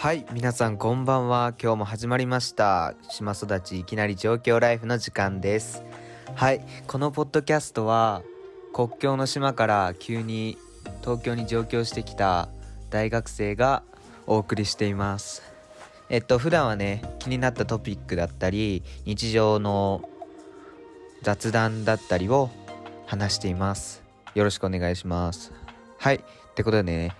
[0.00, 1.52] はい皆さんこんばんは。
[1.62, 2.94] 今日も始まりました。
[3.10, 5.82] 島育ちいきなり状況ライフの時間です。
[6.34, 8.22] はいこのポッドキャストは
[8.72, 10.56] 国境の島から急に
[11.02, 12.48] 東京に上京してきた
[12.88, 13.82] 大学生が
[14.26, 15.42] お送りしています。
[16.08, 20.08] えっと普段はね気になったトピックだったり日常の
[21.20, 22.48] 雑談だったりを
[23.04, 24.02] 話しています。
[24.34, 25.52] よろしくお願いします。
[25.98, 26.20] はいっ
[26.54, 27.14] てことでね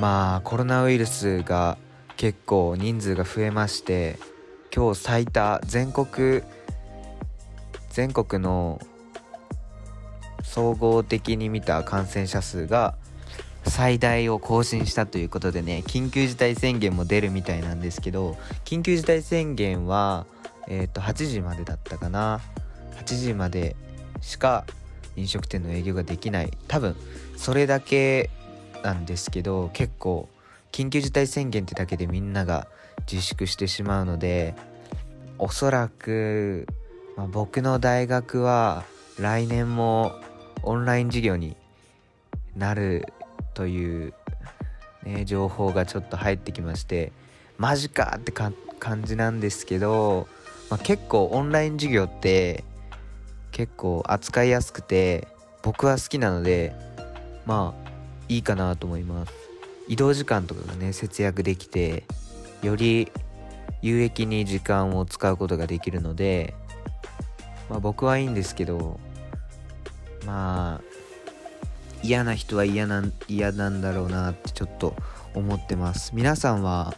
[0.00, 1.78] まあコロナウイルスが
[2.18, 4.18] 結構人数が増えまして
[4.74, 6.42] 今日最多全国
[7.88, 8.78] 全国の
[10.42, 12.94] 総合的に見た感染者数が
[13.64, 20.26] 最大を更新したということでね緊急事態宣言も出るみたいなんですけど緊急事態宣言は
[20.68, 22.40] え、ー、と8時までだったかな。
[22.98, 23.74] 8時まで
[24.20, 24.64] しか
[25.16, 26.50] 飲食店の営業ができない。
[26.68, 26.94] 多分
[27.36, 28.30] それだけ
[28.82, 30.28] なんですけど結構
[30.72, 32.68] 緊急事態宣言ってだけでみんなが
[33.10, 34.54] 自粛してしまうので
[35.38, 36.66] おそらく、
[37.16, 38.84] まあ、僕の大学は
[39.18, 40.12] 来年も
[40.62, 41.56] オンライン授業に
[42.56, 43.12] なる
[43.54, 44.14] という、
[45.04, 47.12] ね、情報がちょっと入ってきまして
[47.56, 48.54] マジかって感
[49.04, 50.28] じなんですけど、
[50.70, 52.64] まあ、結構オンライン授業って
[53.52, 55.26] 結構扱いやすくて
[55.62, 56.74] 僕は好きなので
[57.46, 57.88] まあ
[58.28, 59.47] いいかなと思います。
[59.88, 62.04] 移動時間とかがね節約できて
[62.62, 63.10] より
[63.82, 66.54] 有益に時間を使うことができるので
[67.70, 69.00] まあ僕はいいんですけど
[70.26, 70.88] まあ
[72.02, 74.94] 嫌な人は嫌な嫌なんだろうなってちょっと
[75.34, 76.12] 思ってます。
[76.14, 76.94] 皆さんは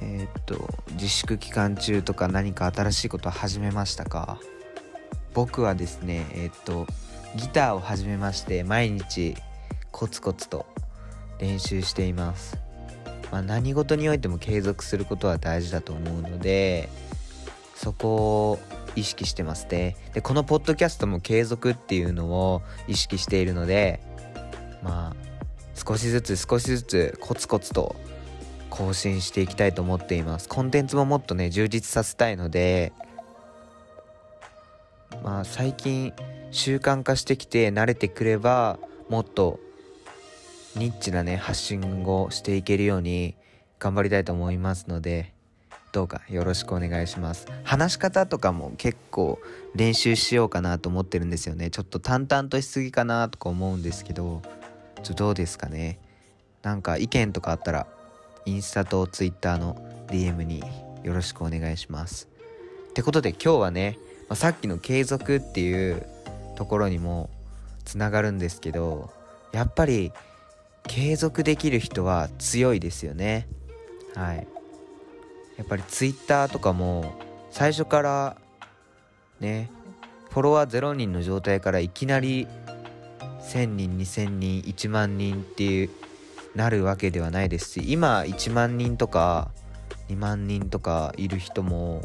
[0.00, 4.38] えー、っと自粛期間中とか何か新しいことを始めましたか？
[5.34, 6.86] 僕はですねえー、っと
[7.36, 9.36] ギターを始めまして毎日
[9.92, 10.66] コツコツと
[11.38, 12.58] 練習しています、
[13.30, 16.88] まあ、何事においても継続することは大事だと思うので
[17.74, 18.58] そこを
[18.96, 19.96] 意識してますね。
[20.12, 24.00] でこのポッドキャストも継続っていうのを意識しているので
[24.82, 25.16] まあ
[25.74, 27.94] 少しずつ少しずつコツコツと
[28.68, 30.48] 更新していきたいと思っています。
[30.48, 32.92] コンテンツももっとね充実させたいので
[35.22, 36.12] まあ最近
[36.50, 38.78] 習慣化してきて慣れてくれば
[39.08, 39.60] もっと
[40.78, 43.34] ニッチなね発信をしていけるように
[43.78, 45.34] 頑張りたいと思いますので
[45.92, 47.46] どうかよろしくお願いします。
[47.64, 49.40] 話し方とかも結構
[49.74, 51.70] 練習しようかなと思ってるんですよね。
[51.70, 54.42] ちょっと淡々としすぎかなとか思うんですけど
[55.02, 55.98] ちょどうですかね。
[56.62, 57.86] なんか意見とかあったら
[58.44, 59.76] インスタとツイッターの
[60.08, 60.62] DM に
[61.02, 62.28] よろしくお願いします。
[62.90, 66.06] ってことで今日はね、まあ、さっきの継続っていう
[66.56, 67.30] ところにも
[67.84, 69.10] つながるんですけど
[69.52, 70.12] やっぱり
[70.88, 73.46] 継続できる人は強いですよね。
[74.16, 74.46] はい。
[75.56, 77.14] やっぱり Twitter とかも
[77.50, 78.36] 最初から
[79.40, 79.70] ね
[80.30, 82.46] フォロワー0人の状態からいきなり
[83.42, 85.90] 1000人2000人1万人っていう
[86.54, 89.50] なるわけではないですし今1万人とか
[90.08, 92.02] 2万人とかいる人も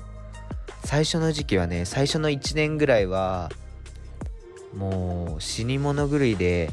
[0.83, 3.51] 最初の時期はね最初の1年ぐらいは
[4.75, 6.71] もう死に物狂いで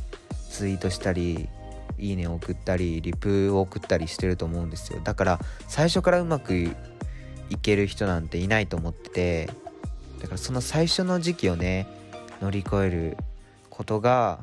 [0.51, 1.49] ツイートしたり
[2.01, 5.01] いいねを送ったりリプを送ったりしてると思うんですよ。
[5.05, 9.47] だから最初からうまくいける人なんていないと思ってて
[10.21, 11.87] だからその最初の時期をね
[12.41, 13.17] 乗り越える
[13.69, 14.41] ことが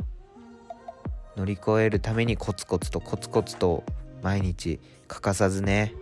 [1.35, 3.83] 乗り越えるためにコツコツとコツコツと
[4.21, 5.93] 毎日欠かさずね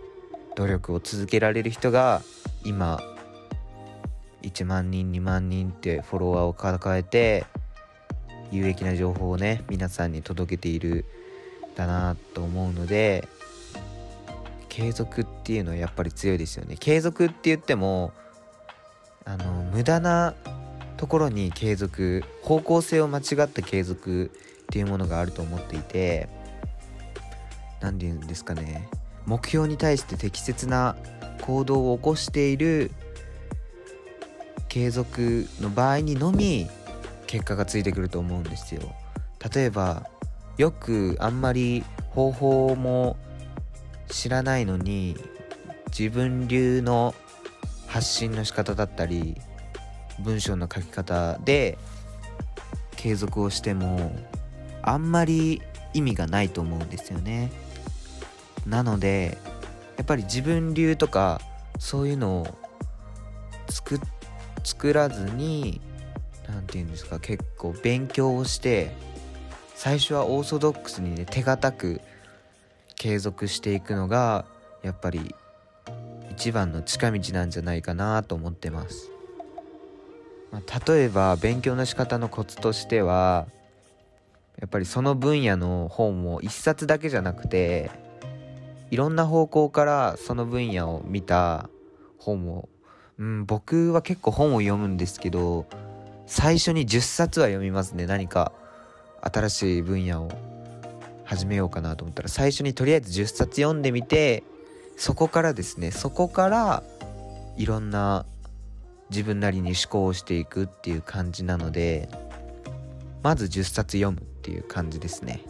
[0.56, 2.22] 努力を続けられる人が
[2.64, 3.00] 今
[4.42, 7.44] 1万人2万人ってフォロワーを抱えて
[8.50, 11.04] 有益な情報をね皆さんに届けている
[11.76, 13.28] だなと思うので
[14.68, 16.76] 継続っていうのはやっぱり強いですよね。
[16.78, 18.12] 継続って言っても
[19.24, 20.34] あの無駄な
[20.96, 24.30] ところに継続方向性を間違った継続
[24.64, 26.28] っていうものがあると思っていて
[27.80, 28.88] 何て言うんですかね。
[29.26, 30.96] 目標に対して適切な
[31.42, 32.90] 行動を起こしている
[34.68, 36.68] 継続の場合にのみ
[37.26, 38.82] 結果がついてくると思うんですよ。
[39.54, 40.08] 例えば
[40.56, 43.16] よくあんまり方法も
[44.08, 45.16] 知らないのに
[45.96, 47.14] 自分流の
[47.86, 49.36] 発信の仕方だったり
[50.20, 51.78] 文章の書き方で
[52.96, 54.16] 継続をしても
[54.82, 55.62] あんまり
[55.94, 57.50] 意味がないと思うんですよね。
[58.66, 59.38] なので
[59.96, 61.40] やっぱり自分流とか
[61.78, 62.46] そういうのを
[63.68, 64.00] 作
[64.64, 65.80] 作らずに
[66.48, 68.94] 何て言うんですか結構勉強をして
[69.76, 72.00] 最初はオーソドックスにね手堅く
[72.94, 74.46] 継続していくのが
[74.82, 75.34] やっぱり
[76.30, 79.10] 一番の近道なんじゃないかなと思ってます、
[80.50, 83.46] まあ、例えば勉強の仕方のコツとしては
[84.58, 87.90] やっぱりその分野の本を一冊だけじゃなくて
[88.90, 91.68] いろんな方向からその分野を見た
[92.16, 92.70] 本を、
[93.18, 95.66] うん、僕は結構本を読むんですけど
[96.24, 98.52] 最初に10冊は読みますね何か。
[99.32, 100.30] 新しい分野を
[101.24, 104.44] 始めようかなと思ったら最初にとりあえず10冊読んでみて
[104.96, 106.82] そこからですねそこから
[107.56, 108.24] いろんな
[109.10, 112.08] 自分なりに思考をしていくっていう感じなので
[113.22, 115.42] まず10冊読むっていう感じですね。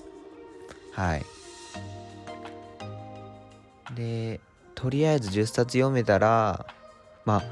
[0.93, 1.25] はい。
[3.95, 4.41] で
[4.75, 6.67] とりあえず10冊読めたら
[7.25, 7.43] まあ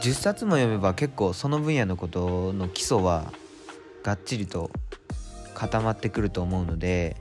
[0.00, 3.32] 10冊も読めば結構その分野のことの基礎は
[4.02, 4.70] がっちりと
[5.54, 7.16] 固まってくると思うので、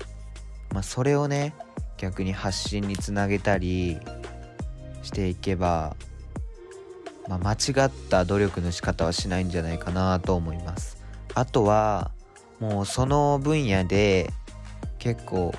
[0.71, 1.53] まあ、それをね
[1.97, 3.99] 逆に発信につなげたり
[5.03, 5.95] していけば、
[7.27, 10.97] まあ、間違った努力の仕方はしないんじゃないかなと思います。
[11.33, 12.11] あとは
[12.59, 14.29] もうその分野で
[14.99, 15.53] 結構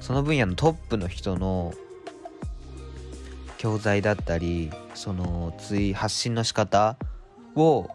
[0.00, 1.74] その分野のトップの人の
[3.58, 6.96] 教材だったりそのつい発信の仕方
[7.54, 7.88] を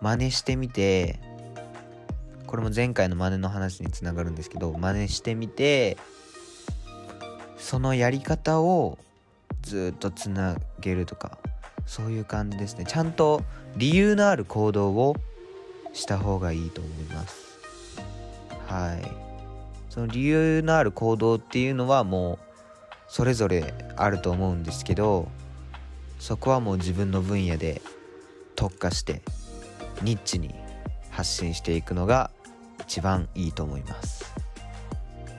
[0.00, 1.20] 真似してみて
[2.52, 5.96] これも前回の真似の話につながるんですけど真似してみて
[7.56, 8.98] そのやり方を
[9.62, 11.38] ずっとつなげるとか
[11.86, 12.84] そういう感じですね。
[12.86, 13.42] ちゃんと
[13.78, 15.16] 理由のある行動を
[15.94, 17.58] した方がいいと思います。
[18.66, 19.10] はい。
[19.88, 22.38] その理由のある行動っていうのはもう
[23.08, 25.26] それぞれあると思うんですけど
[26.18, 27.80] そこはもう自分の分野で
[28.56, 29.22] 特化して
[30.02, 30.54] ニッチに
[31.10, 32.30] 発信していくのが
[32.82, 34.32] 一番いいと思います。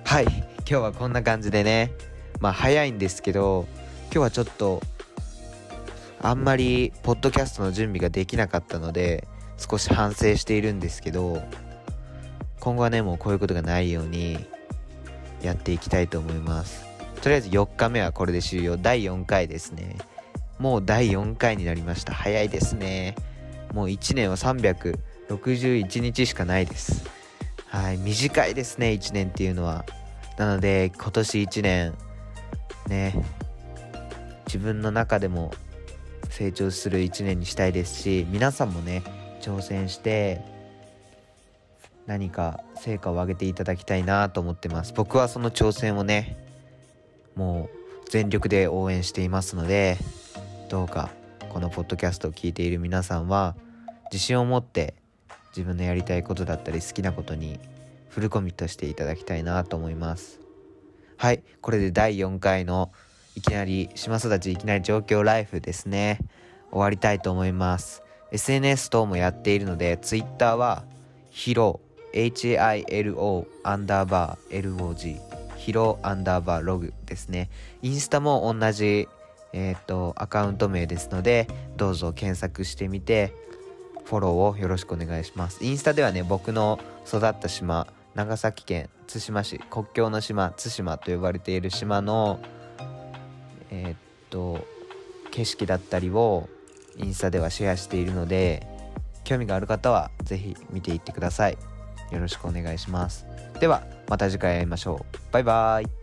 [0.03, 1.91] はい今日はこんな感じでね。
[2.39, 3.67] まあ早いんですけど
[4.05, 4.81] 今日はちょっと
[6.21, 11.41] あんまりポッドキャストの準備ができなかったので少し反省しているんですけど
[12.59, 14.37] 今後はねもうこういうことがないように
[15.41, 16.85] やっていきたいと思います。
[17.21, 18.77] とりあえず4日目はこれで終了。
[18.77, 19.97] 第4回ですね。
[20.59, 22.13] もう第4回になりました。
[22.13, 23.15] 早いですね。
[23.73, 27.05] もう1年は361日しかないです。
[27.73, 29.83] はい短いですね1年っていうのは。
[30.37, 31.93] なので今年1年
[32.87, 33.25] ね
[34.45, 35.51] 自分の中でも
[36.29, 39.01] 成長する1年にしたいですし皆さんもね
[39.41, 40.41] 挑戦して
[42.05, 44.93] 何か成果を上げていただきたいなと思ってます。
[44.93, 46.37] 僕はその挑戦をね
[47.35, 47.71] も
[48.05, 49.97] う全力で応援していますので
[50.69, 51.09] どうか
[51.49, 53.55] このポッドキャストを聞いている皆さんは
[54.11, 54.93] 自信を持って
[55.55, 57.59] 自分のやりたいことだったり好きなことに
[58.09, 60.39] フルコミットしていただきたいなと思います。
[61.17, 61.43] はい。
[61.61, 62.91] これで第4回の
[63.35, 66.19] いきなり島育ちいきなり状況ライフですね。
[66.71, 68.03] 終わりたいと思います。
[68.31, 70.83] SNS 等もやっているので Twitter は
[71.29, 71.79] ヒロ
[72.13, 75.19] HILO アンダーバー LOG
[75.57, 77.49] ヒロアンダーバーログですね。
[77.81, 79.07] インスタも同じ
[79.53, 81.47] えっ、ー、とアカウント名ですので
[81.77, 83.33] どうぞ検索してみて
[84.05, 85.63] フォローをよろしくお願いします。
[85.63, 92.39] インスタではね、僕の育った島、長崎県対馬市、国境の島、対馬と呼ばれている島の、
[93.71, 93.97] えー、っ
[94.29, 94.65] と、
[95.31, 96.47] 景色だったりを
[96.97, 98.67] インスタではシェアしているので、
[99.23, 101.57] 興味がある方は是非見ていってください。
[102.11, 103.25] よろしくお願いします。
[103.59, 105.17] では、また次回会いましょう。
[105.31, 106.02] バイバーイ。